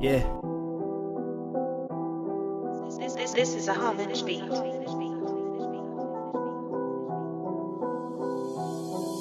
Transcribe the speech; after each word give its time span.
Yeah. 0.00 0.24
This, 2.98 3.14
this, 3.14 3.32
this 3.32 3.54
is 3.54 3.68
a 3.68 3.74
homage 3.74 4.24
beat. 4.24 5.09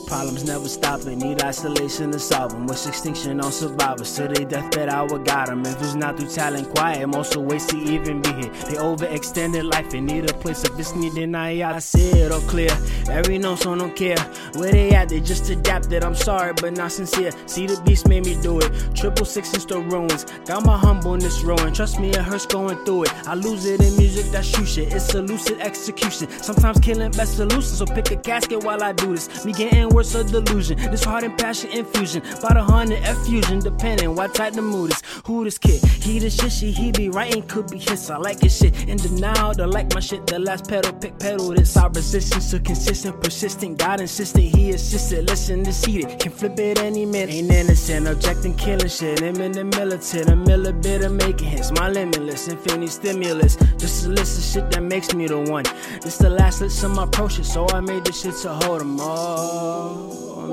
Problems 0.10 0.44
never 0.44 0.68
stopping, 0.68 1.20
need 1.20 1.44
isolation 1.44 2.12
to 2.12 2.18
solve 2.18 2.52
them. 2.52 2.66
Wish 2.66 2.88
extinction 2.88 3.40
on 3.40 3.52
survivors, 3.52 4.16
till 4.16 4.28
they 4.28 4.44
deathbed 4.44 4.90
I 4.90 5.04
would 5.04 5.24
got 5.24 5.48
them. 5.48 5.64
If 5.64 5.80
it's 5.84 5.94
not 5.94 6.18
through 6.18 6.30
talent, 6.30 6.68
quiet, 6.72 7.08
most 7.08 7.36
of 7.36 7.44
ways 7.44 7.68
to 7.68 7.78
even 7.78 8.20
be 8.24 8.30
here. 8.30 8.52
They 8.68 8.78
overextended 8.78 9.72
life 9.72 9.94
and 9.94 10.08
need 10.08 10.28
a 10.28 10.34
place. 10.34 10.64
If 10.64 10.80
it's 10.80 10.96
needed, 10.96 11.36
I 11.36 11.76
I 11.76 11.78
see 11.78 12.10
it 12.10 12.32
all 12.32 12.42
clear. 12.42 12.72
Every 13.08 13.38
no 13.38 13.56
so 13.56 13.76
don't 13.76 13.96
care 13.96 14.18
where 14.56 14.72
they 14.72 14.90
at, 14.96 15.10
they 15.10 15.20
just 15.20 15.48
adapted. 15.52 16.04
I'm 16.04 16.16
sorry, 16.16 16.54
but 16.54 16.74
not 16.74 16.92
sincere. 16.92 17.32
See 17.46 17.68
the 17.68 17.80
beast 17.84 18.08
made 18.08 18.26
me 18.26 18.36
do 18.42 18.60
it. 18.60 18.72
Triple 18.96 19.26
six 19.26 19.54
and 19.54 19.62
still 19.62 19.84
ruins. 19.84 20.26
Got 20.46 20.66
my 20.66 20.76
humbleness 20.76 21.44
ruined. 21.44 21.76
Trust 21.76 22.00
me, 22.00 22.10
it 22.10 22.18
hurts 22.18 22.48
going 22.48 22.84
through 22.84 23.04
it. 23.04 23.28
I 23.28 23.36
lose 23.36 23.66
it 23.66 23.80
in 23.80 23.96
music 23.96 24.26
that 24.32 24.44
shoot 24.44 24.68
shit. 24.68 24.92
It's 24.92 25.14
a 25.14 25.22
lucid 25.22 25.60
execution. 25.60 26.30
Sometimes 26.42 26.80
killing 26.80 27.12
best 27.12 27.36
solution. 27.36 27.62
So 27.62 27.86
pick 27.86 28.10
a 28.10 28.16
casket 28.16 28.64
while 28.64 28.82
I 28.82 28.92
do 28.92 29.16
this. 29.16 29.46
Me 29.46 29.54
getting 29.54 29.88
worse 30.00 30.16
a 30.16 30.24
delusion. 30.24 30.78
This 30.92 31.04
heart 31.04 31.26
and 31.26 31.38
passion 31.38 31.72
infusion. 31.72 32.22
About 32.38 32.56
a 32.56 32.64
hundred 32.64 33.04
F 33.04 33.18
fusion, 33.26 33.60
depending 33.60 34.16
what 34.16 34.34
type 34.34 34.54
the 34.54 34.62
mood 34.62 34.92
is. 34.92 35.02
Who 35.26 35.44
this 35.44 35.58
kid? 35.58 35.84
He 35.84 36.20
the 36.20 36.30
shit, 36.30 36.54
she 36.54 36.72
he 36.72 36.94
be 36.94 37.10
writing, 37.10 37.44
could 37.44 37.70
be 37.70 37.80
his. 37.80 38.10
I 38.10 38.16
like 38.16 38.40
his 38.40 38.56
shit. 38.58 38.88
In 38.88 38.96
denial, 38.96 39.54
to 39.56 39.68
like 39.68 39.94
my 39.94 40.00
shit. 40.00 40.26
The 40.26 40.40
last 40.40 40.70
pedal, 40.70 40.94
pick 40.94 41.20
pedal. 41.20 41.50
This 41.50 41.76
our 41.76 41.90
resistance 41.90 42.50
to 42.52 42.60
consistent, 42.62 43.22
persistent. 43.22 43.78
God 43.78 44.00
insisted, 44.00 44.44
he 44.44 44.70
assisted. 44.72 45.28
Listen, 45.30 45.66
to 45.66 45.74
see 45.74 46.00
it, 46.00 46.20
Can 46.22 46.32
flip 46.32 46.58
it 46.60 46.80
any 46.80 47.06
minute. 47.06 47.36
Ain't 47.36 47.52
innocent, 47.52 48.08
objecting, 48.08 48.56
killing 48.56 48.88
shit. 48.88 49.20
Him 49.20 49.42
in 49.42 49.52
the 49.52 49.66
militant, 49.66 50.30
a 50.30 50.36
mill 50.36 50.72
bit 50.72 51.04
of 51.04 51.12
making 51.12 51.50
hits. 51.50 51.72
My 51.72 51.90
limitless, 51.90 52.48
infinity 52.48 52.88
stimulus. 52.88 53.58
Just 53.78 54.06
a 54.06 54.10
list 54.10 54.38
of 54.38 54.46
shit 54.46 54.72
that 54.72 54.82
makes 54.82 55.14
me 55.14 55.28
the 55.28 55.40
one. 55.40 55.66
This 56.02 56.18
the 56.18 56.30
last 56.30 56.62
list 56.62 56.84
of 56.86 56.92
my 56.92 57.04
approach, 57.04 57.44
so 57.44 57.68
I 57.68 57.82
made 57.82 58.06
this 58.06 58.22
shit 58.22 58.36
to 58.44 58.54
hold 58.62 58.80
them 58.80 58.98
all. 59.02 59.89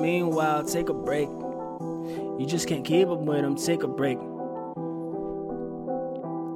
Meanwhile, 0.01 0.65
take 0.65 0.89
a 0.89 0.95
break. 0.95 1.29
You 1.29 2.47
just 2.47 2.69
can't 2.69 2.85
keep 2.85 3.09
up 3.09 3.21
with 3.21 3.43
them, 3.43 3.57
take 3.57 3.83
a 3.83 3.89
break. 3.89 4.19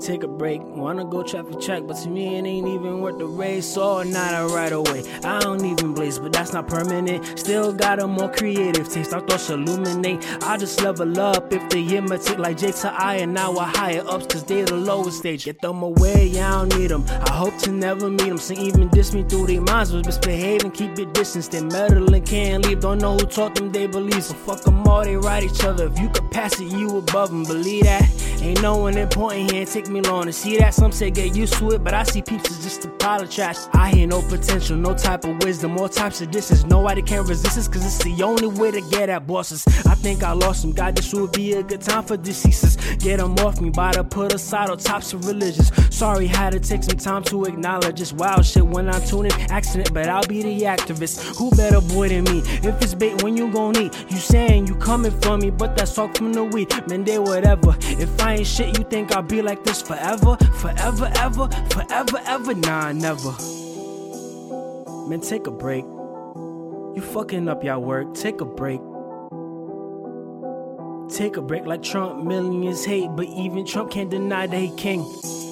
Take 0.00 0.22
a 0.22 0.28
break, 0.28 0.62
wanna 0.62 1.04
go 1.04 1.22
traffic 1.22 1.60
check, 1.60 1.86
but 1.86 1.94
to 1.98 2.08
me 2.08 2.36
it 2.38 2.46
ain't 2.46 2.66
even 2.66 3.00
worth 3.02 3.18
the 3.18 3.26
race 3.26 3.76
or 3.76 4.02
not 4.02 4.32
a 4.32 4.46
right 4.46 4.72
away. 4.72 5.04
I 5.22 5.38
don't 5.40 5.62
even 5.62 5.92
blaze, 5.92 6.18
but 6.18 6.32
that's 6.32 6.54
not 6.54 6.66
permanent. 6.66 7.38
Still 7.38 7.70
got 7.74 8.00
a 8.00 8.06
more 8.06 8.32
creative 8.32 8.88
taste, 8.88 9.12
our 9.12 9.20
thoughts 9.20 9.50
illuminate. 9.50 10.26
I 10.42 10.56
just 10.56 10.80
level 10.82 11.20
up 11.20 11.52
if 11.52 11.68
they 11.68 11.82
imitate 11.82 12.38
like 12.38 12.56
J 12.56 12.72
to 12.72 12.92
I, 12.92 13.16
and 13.16 13.34
now 13.34 13.56
I 13.58 13.66
higher 13.68 14.02
ups, 14.08 14.26
cause 14.26 14.42
they 14.42 14.62
the 14.62 14.74
lowest 14.74 15.18
stage. 15.18 15.44
Get 15.44 15.60
them 15.60 15.82
away, 15.82 16.30
I 16.40 16.50
don't 16.50 16.78
need 16.78 16.88
them. 16.88 17.04
I 17.26 17.32
hope 17.32 17.58
to 17.58 17.70
never 17.70 18.08
meet 18.08 18.30
them, 18.30 18.38
so 18.38 18.54
even 18.54 18.88
diss 18.88 19.12
me 19.12 19.22
through 19.22 19.48
their 19.48 19.60
minds, 19.60 19.92
but 19.92 20.06
misbehave 20.06 20.64
and 20.64 20.72
keep 20.72 20.98
it 20.98 21.12
distance. 21.12 21.48
They 21.48 21.62
meddling, 21.62 22.24
can't 22.24 22.64
leave, 22.64 22.80
don't 22.80 22.98
know 22.98 23.18
who 23.18 23.26
taught 23.26 23.54
them 23.54 23.70
they 23.70 23.86
believe. 23.86 24.24
So 24.24 24.32
fuck 24.32 24.62
them 24.62 24.86
all, 24.88 25.04
they 25.04 25.16
ride 25.16 25.42
each 25.42 25.62
other. 25.62 25.86
If 25.86 25.98
you 25.98 26.08
could 26.08 26.30
pass 26.30 26.58
it, 26.58 26.72
you 26.72 26.96
above 26.96 27.28
them, 27.28 27.44
believe 27.44 27.84
that. 27.84 28.29
Ain't 28.42 28.62
no 28.62 28.78
one 28.78 28.96
important 28.96 29.52
here, 29.52 29.66
take 29.66 29.88
me 29.88 30.00
long 30.00 30.24
to 30.24 30.32
see 30.32 30.56
that. 30.58 30.72
Some 30.72 30.92
say 30.92 31.10
get 31.10 31.36
used 31.36 31.54
to 31.54 31.72
it, 31.72 31.84
but 31.84 31.92
I 31.92 32.04
see 32.04 32.22
peeps 32.22 32.50
as 32.50 32.62
just 32.62 32.84
a 32.86 32.88
pile 32.88 33.22
of 33.22 33.30
trash. 33.30 33.56
I 33.74 33.90
hear 33.90 34.06
no 34.06 34.22
potential, 34.22 34.76
no 34.76 34.94
type 34.94 35.24
of 35.24 35.42
wisdom, 35.42 35.78
all 35.78 35.88
types 35.88 36.22
of 36.22 36.30
distance. 36.30 36.64
Nobody 36.64 37.02
can 37.02 37.26
resist 37.26 37.58
us, 37.58 37.68
cause 37.68 37.84
it's 37.84 38.02
the 38.02 38.22
only 38.22 38.46
way 38.46 38.70
to 38.70 38.80
get 38.90 39.10
at 39.10 39.26
bosses. 39.26 39.66
I 39.86 39.94
think 39.94 40.22
I 40.22 40.32
lost 40.32 40.62
them, 40.62 40.72
God, 40.72 40.96
this 40.96 41.12
would 41.12 41.32
be 41.32 41.52
a 41.52 41.62
good 41.62 41.82
time 41.82 42.02
for 42.02 42.16
deceases. 42.16 42.76
Get 42.96 43.18
them 43.18 43.34
off 43.40 43.60
me, 43.60 43.68
by 43.68 43.92
to 43.92 44.04
put 44.04 44.32
aside 44.32 44.70
all 44.70 44.76
types 44.76 45.12
of 45.12 45.26
religions. 45.26 45.70
Sorry, 45.94 46.26
had 46.26 46.52
to 46.52 46.60
take 46.60 46.82
some 46.82 46.98
time 46.98 47.22
to 47.24 47.44
acknowledge 47.44 47.98
this 47.98 48.12
wild 48.12 48.46
shit 48.46 48.66
when 48.66 48.88
I 48.88 48.98
tune 49.00 49.26
in. 49.26 49.32
Accident, 49.50 49.92
but 49.92 50.08
I'll 50.08 50.26
be 50.26 50.42
the 50.42 50.62
activist. 50.62 51.36
Who 51.36 51.50
better 51.50 51.80
boy 51.80 52.08
than 52.08 52.24
me? 52.24 52.40
If 52.62 52.80
it's 52.82 52.94
bait, 52.94 53.22
when 53.22 53.36
you 53.36 53.52
gon' 53.52 53.76
eat? 53.76 53.94
You 54.08 54.16
saying 54.16 54.66
you 54.66 54.76
coming 54.76 55.12
for 55.20 55.36
me, 55.36 55.50
but 55.50 55.76
that's 55.76 55.94
talk 55.94 56.16
from 56.16 56.32
the 56.32 56.44
weed. 56.44 56.70
Man, 56.88 57.04
they 57.04 57.18
whatever. 57.18 57.76
If 57.80 58.20
I 58.22 58.29
ain't 58.30 58.46
shit, 58.46 58.78
you 58.78 58.84
think 58.84 59.14
I'll 59.14 59.22
be 59.22 59.42
like 59.42 59.64
this 59.64 59.82
forever? 59.82 60.36
Forever, 60.60 61.10
ever, 61.16 61.48
forever, 61.70 62.20
ever? 62.26 62.54
Nah, 62.54 62.92
never. 62.92 63.32
Man, 65.08 65.20
take 65.20 65.46
a 65.46 65.50
break. 65.50 65.84
You 65.84 67.02
fucking 67.02 67.48
up 67.48 67.64
y'all 67.64 67.80
work. 67.80 68.14
Take 68.14 68.40
a 68.40 68.44
break. 68.44 68.80
Take 71.10 71.36
a 71.36 71.42
break 71.42 71.66
like 71.66 71.82
Trump. 71.82 72.24
Millions 72.24 72.84
hate, 72.84 73.10
but 73.16 73.26
even 73.26 73.66
Trump 73.66 73.90
can't 73.90 74.10
deny 74.10 74.46
that 74.46 74.56
he 74.56 74.74
king. 74.76 75.04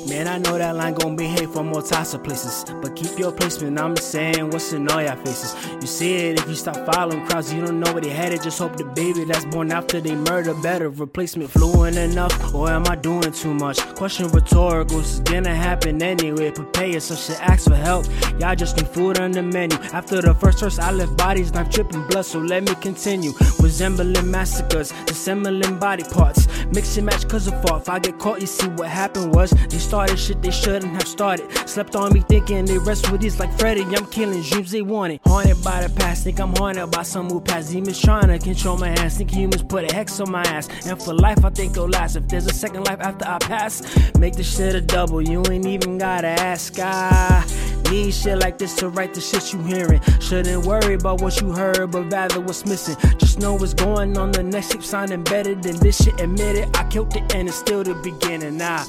Man, 0.09 0.27
I 0.27 0.39
know 0.39 0.57
that 0.57 0.75
line 0.75 0.95
gon' 0.95 1.17
behave 1.17 1.51
from 1.51 1.71
all 1.75 1.83
types 1.83 2.15
of 2.15 2.25
places. 2.25 2.65
But 2.81 2.97
keep 2.97 3.19
your 3.19 3.31
placement, 3.31 3.79
I'm 3.79 3.95
just 3.95 4.11
saying 4.11 4.49
what's 4.49 4.73
in 4.73 4.89
all 4.89 5.03
y'all 5.03 5.17
faces. 5.17 5.55
You 5.83 5.87
see 5.87 6.15
it 6.15 6.41
if 6.41 6.49
you 6.49 6.55
stop 6.55 6.77
following 6.95 7.27
crowds, 7.27 7.53
you 7.53 7.61
don't 7.61 7.79
know 7.79 7.93
where 7.93 8.01
they 8.01 8.09
headed. 8.09 8.43
Just 8.43 8.59
hope 8.59 8.77
the 8.79 8.85
baby 8.85 9.25
that's 9.25 9.45
born 9.45 9.71
after 9.71 10.01
they 10.01 10.15
murder 10.15 10.55
better. 10.55 10.89
Replacement 10.89 11.51
fluent 11.51 11.99
enough, 11.99 12.55
or 12.55 12.71
am 12.71 12.85
I 12.89 12.97
doing 12.97 13.33
too 13.33 13.53
much? 13.53 13.81
Question 13.97 14.29
rhetorical, 14.29 15.01
it's 15.01 15.21
gonna 15.21 15.55
happen 15.55 16.03
anyway. 16.03 16.53
Prepare 16.53 16.87
yourself, 16.87 17.23
shit, 17.27 17.41
ask 17.47 17.69
for 17.69 17.77
help. 17.77 18.07
Y'all 18.41 18.57
just 18.57 18.79
need 18.79 18.89
food 18.89 19.21
on 19.21 19.33
the 19.33 19.43
menu. 19.43 19.77
After 19.93 20.23
the 20.23 20.35
first 20.35 20.61
verse, 20.61 20.79
I 20.79 20.91
left 20.91 21.19
bodies, 21.19 21.53
knife 21.53 21.69
dripping 21.69 22.07
blood, 22.09 22.25
so 22.25 22.39
let 22.39 22.63
me 22.63 22.75
continue. 22.81 23.33
Resembling 23.61 24.31
massacres, 24.31 24.91
dissembling 25.05 25.79
body 25.79 26.05
parts. 26.05 26.49
Mix 26.73 26.97
and 26.97 27.05
match 27.05 27.29
cause 27.29 27.47
of 27.47 27.61
fault. 27.63 27.83
If 27.83 27.89
I 27.91 27.99
get 27.99 28.19
caught, 28.19 28.41
you 28.41 28.47
see 28.47 28.69
what 28.69 28.89
happened 28.89 29.35
was 29.35 29.51
they 29.51 29.79
started 29.99 30.17
shit 30.17 30.43
they 30.43 30.51
shouldn't 30.53 30.93
have 30.93 31.09
started. 31.09 31.51
Slept 31.69 31.97
on 31.97 32.13
me 32.13 32.21
thinking 32.21 32.65
they 32.65 32.79
rest 32.79 33.11
with 33.11 33.21
these 33.21 33.41
like 33.41 33.53
Freddy. 33.59 33.83
I'm 33.83 34.07
killing 34.07 34.43
dreams 34.43 34.71
they 34.71 34.83
wanted. 34.83 35.19
Haunted 35.27 35.65
by 35.65 35.83
the 35.83 35.93
past, 35.93 36.23
think 36.23 36.39
I'm 36.39 36.55
haunted 36.55 36.89
by 36.93 37.03
some 37.03 37.29
who 37.29 37.41
past 37.41 37.73
demons 37.73 38.01
trying 38.01 38.29
to 38.29 38.39
control 38.39 38.79
my 38.79 38.91
hands. 38.91 39.19
Think 39.19 39.33
humans 39.33 39.65
put 39.65 39.91
a 39.91 39.93
hex 39.93 40.21
on 40.21 40.31
my 40.31 40.43
ass. 40.43 40.69
And 40.87 41.03
for 41.03 41.15
life, 41.15 41.45
I 41.45 41.51
think 41.51 41.73
it'll 41.73 41.89
last. 41.89 42.15
If 42.15 42.29
there's 42.29 42.47
a 42.47 42.55
second 42.55 42.87
life 42.87 43.01
after 43.01 43.27
I 43.27 43.39
pass, 43.39 43.83
make 44.17 44.35
this 44.35 44.57
shit 44.57 44.77
a 44.77 44.81
double. 44.81 45.21
You 45.21 45.43
ain't 45.51 45.67
even 45.67 45.99
gotta 45.99 46.29
ask. 46.29 46.79
I 46.79 47.45
need 47.91 48.15
shit 48.15 48.39
like 48.39 48.57
this 48.57 48.77
to 48.77 48.91
write 48.91 49.15
the 49.15 49.21
shit 49.21 49.53
you 49.53 49.61
hearing. 49.65 50.01
Shouldn't 50.21 50.65
worry 50.65 50.95
about 50.95 51.23
what 51.23 51.41
you 51.41 51.51
heard, 51.51 51.91
but 51.91 52.05
rather 52.13 52.41
what's 52.41 52.65
missing. 52.67 52.95
Just 53.19 53.41
know 53.41 53.55
what's 53.55 53.75
going 53.75 54.17
on. 54.17 54.31
The 54.31 54.45
next 54.45 54.71
ship 54.71 54.85
sounding 54.85 55.25
better 55.25 55.57
than 55.57 55.77
this 55.81 56.05
shit. 56.05 56.21
Admit 56.21 56.55
it, 56.55 56.79
I 56.79 56.85
killed 56.89 57.17
it 57.17 57.35
and 57.35 57.49
it's 57.49 57.57
still 57.57 57.83
the 57.83 57.97
beginning. 57.97 58.59
Nah. 58.59 58.85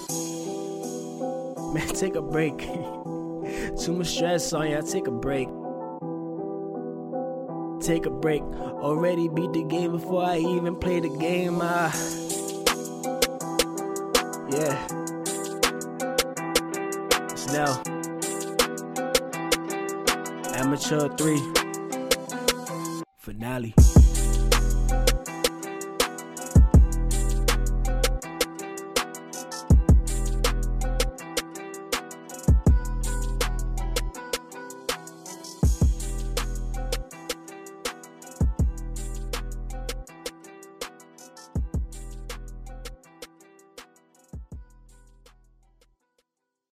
Man, 1.74 1.88
take 1.90 2.16
a 2.16 2.22
break. 2.22 2.58
Too 3.80 3.94
much 3.94 4.08
stress 4.08 4.54
on 4.54 4.72
ya, 4.72 4.82
take 4.82 5.08
a 5.08 5.12
break. 5.12 5.48
Take 7.80 8.06
a 8.06 8.10
break. 8.10 8.42
Already 8.82 9.30
beat 9.30 9.54
the 9.54 9.64
game 9.64 9.92
before 9.92 10.24
I 10.24 10.38
even 10.40 10.76
play 10.76 11.00
the 11.00 11.10
game. 11.10 11.60
Ah. 11.62 11.94
Yeah. 14.50 14.88
It's 17.32 17.48
now. 17.54 17.82
Amateur 20.56 21.08
3. 21.10 21.40
Finale. 23.18 23.74